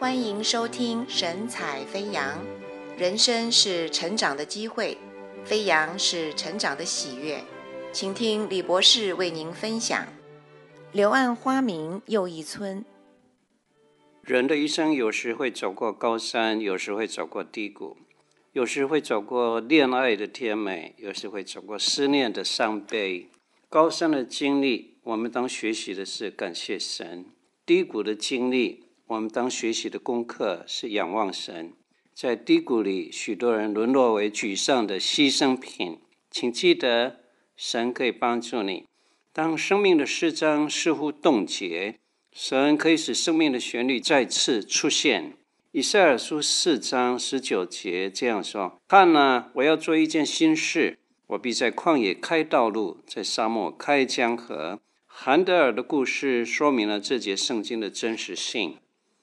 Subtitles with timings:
[0.00, 2.42] 欢迎收听神采飞扬。
[2.96, 4.96] 人生是成长的机会，
[5.44, 7.44] 飞扬是成长的喜悦。
[7.92, 10.06] 请听李博士为您分享。
[10.92, 12.82] 柳暗花明又一村。
[14.22, 17.98] 人的一生有时会走过高山，有时会走过低谷，
[18.54, 23.28] 有时会走过恋爱的甜美，有时会走过思念的伤悲。
[23.68, 27.26] 高山的经历，我们当学习的是感谢神；
[27.66, 28.84] 低谷的经历。
[29.10, 31.72] 我们当学习的功课是仰望神。
[32.14, 35.98] 在低谷里，许多人沦落为沮丧的牺牲品。
[36.30, 37.16] 请记得，
[37.56, 38.86] 神可以帮助你。
[39.32, 41.96] 当生命的诗章似乎冻结，
[42.32, 45.32] 神可以使生命的旋律再次出现。
[45.72, 54.78] 以赛尔书四章十九节这样说：“看哪，我要做一件新事，我必在旷野开道路，在沙漠开江河。”
[55.12, 58.76] 韩德尔的故事说明了这节圣经的真实性。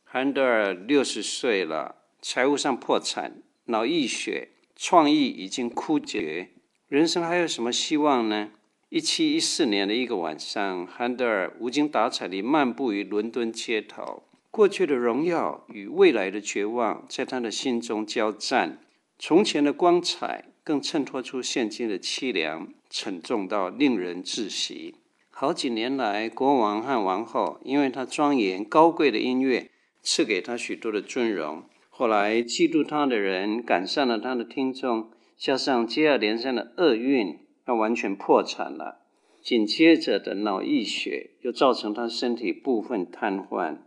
[0.10, 6.52] 韩德尔六十岁了，财务上破产，脑溢血，创意已经枯竭，
[6.88, 8.52] 人生还有什么希望呢？
[8.88, 18.80] 一七一四年的一个晚上，韩德尔无精打采地漫步于伦敦街头，过去的荣耀与未来的绝望在他的心中交战，
[19.20, 24.96] 从前的光彩更衬托出现今的凄凉，沉重到令人窒息。
[25.30, 29.70] 好几年来，国王和王后因为他庄严高贵的音乐。
[30.10, 31.64] 赐给他许多的尊荣。
[31.90, 39.00] 后来嫉妒他的人赶上了他的听众，加上接二连三的厄运，他完全破产了。
[39.42, 43.80] 紧接着的脑溢血又造成他身体部分瘫痪。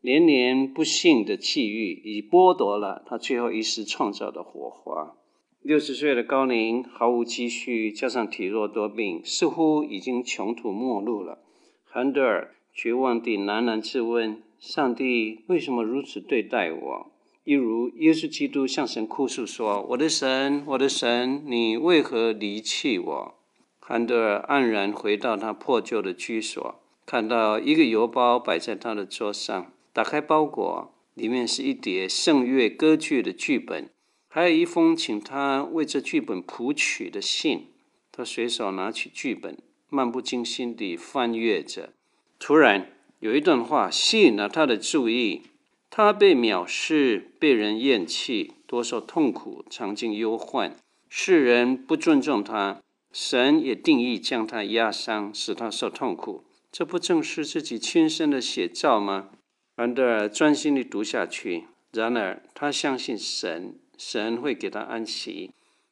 [0.00, 5.14] 连年不幸的际遇已剥夺了他最后一丝创造的火花。
[5.62, 11.38] 六十岁的高龄，毫无积蓄，加上体弱多病，似乎已经穷途末路了。
[11.84, 14.42] 韩德尔绝望地喃喃自问。
[14.60, 17.10] 上帝为什么如此对待我？
[17.44, 23.34] 一如耶稣基督向神哭诉说：“我的神，我的神，你为何离弃我？”
[23.78, 33.88] 韩德尔黯然回到他破旧的居所，看到一个邮包摆在他的桌上，打开包裹，里面是一叠圣乐歌剧的剧本，
[34.26, 37.68] 还有一封请他为这剧本谱曲的信。
[38.10, 39.56] 他随手拿起剧本，
[39.88, 41.94] 漫不经心地翻阅着，
[42.40, 42.90] 突然。
[43.20, 45.42] 有一段话吸引了他的注意：
[45.90, 50.76] 他被藐视，被人厌弃，多受痛苦，尝尽忧患。
[51.08, 52.80] 世人不尊重他，
[53.12, 56.44] 神也定意将他压伤，使他受痛苦。
[56.70, 59.30] 这不正是自己亲身的写照吗？
[59.76, 61.64] 韩德尔专心地读下去。
[61.92, 65.50] 然而，他相信神，神会给他安息。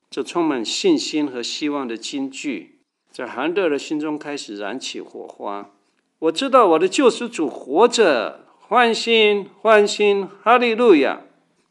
[0.09, 2.79] 这充满信心和希望的金句，
[3.11, 5.73] 在韩德尔的心中开始燃起火花。
[6.21, 11.27] 我知道我的救世主活着，欢欣欢欣，哈利路亚！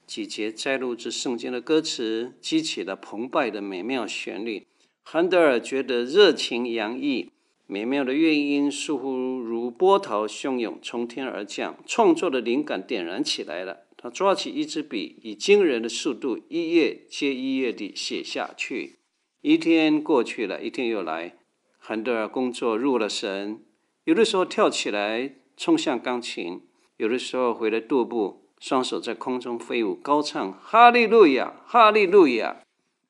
[0.05, 4.67] 几节摘录自圣经的歌词，激起了澎湃的美妙旋律。
[5.01, 7.31] 韩德尔觉得热情洋溢，
[7.65, 13.79] 美妙的乐音似乎如波涛汹涌，从天而降，创作的灵感点燃起来了。
[13.97, 18.99] 他抓起一支笔，以惊人的速度，一页接一页地写下去。
[19.41, 21.35] 一天过去了，一天又来，
[21.79, 23.64] 韩德尔工作入了神。
[24.05, 26.61] 有的时候跳起来冲向钢琴，
[26.97, 32.57] 有的时候回来踱步，双手在空中飞舞，高唱哈利路亚，哈利路亚。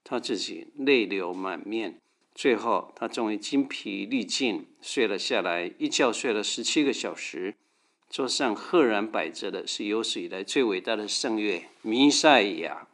[0.06, 2.00] 他自己泪流满面，
[2.34, 7.56] 最后他终于精疲力尽，睡了下来，一觉睡了十七个小时。
[8.10, 12.88] 桌上赫然摆着的是有史以来最伟大的圣乐《弥赛亚》。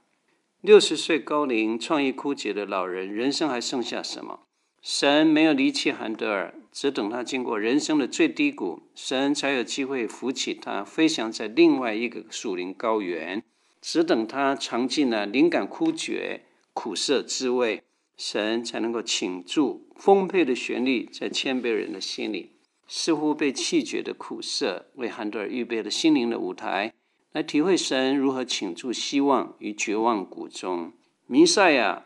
[0.62, 4.40] 六十岁高龄、创意枯竭的老人，人生还剩下什么？
[4.82, 13.44] 神没有离弃韩德尔，只等他经过人生的最低谷，神才有机会扶起他，飞翔在另外一个属灵高原。
[13.82, 17.84] 只等他尝尽了灵感枯竭、苦涩滋味，
[18.16, 22.52] 神才能够倾注丰沛的旋律在谦卑人的心里。
[22.88, 26.94] 似乎被弃绝的苦涩，为韩德尔预备了心灵的舞台，
[27.32, 30.94] 来体会神如何倾注希望于绝望谷中。
[31.26, 32.06] 弥赛亚，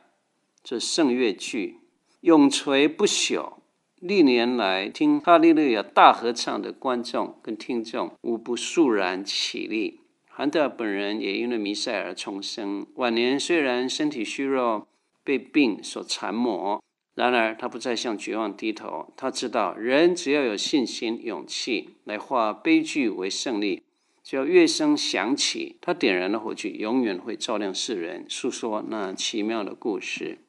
[0.63, 1.81] 这圣乐剧。
[2.21, 3.57] 永垂不朽。
[4.01, 10.01] 历年来听哈利路亚大合唱的观众跟听众，无不肃然起立。
[10.27, 12.85] 韩德尔本人也因为弥赛而重生。
[12.95, 14.85] 晚年虽然身体虚弱，
[15.23, 16.83] 被病所缠磨，
[17.15, 19.13] 然而他不再向绝望低头。
[19.15, 23.83] 他知道，人只要有信心、勇气，来化悲剧为胜利。
[24.21, 30.39] 只要乐声响起，他点燃的火炬永远会照亮世人，诉说那奇妙的故事。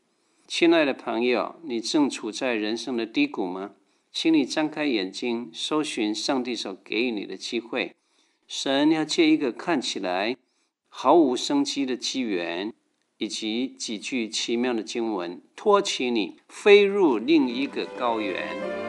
[0.48, 3.72] 亲爱的朋友，你正处在人生的低谷吗？
[4.12, 7.96] 请你张开眼睛，搜寻上帝所给予你的机会。
[8.46, 10.37] 神要借一个看起来
[10.87, 12.72] 毫无生机的机缘，
[13.19, 18.85] 以及几句奇妙的经文，托起你飞入另一个高原。